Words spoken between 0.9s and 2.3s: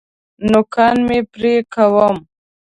مي پرې کوم.